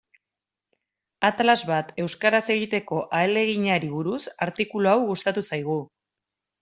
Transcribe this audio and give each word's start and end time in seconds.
Atlas 1.29 1.57
bat 1.67 1.91
euskaraz 2.05 2.41
egiteko 2.55 3.03
ahaleginari 3.19 3.93
buruz 3.99 4.23
artikulu 4.47 4.93
hau 4.95 5.01
gustatu 5.11 5.45
zaigu. 5.51 5.77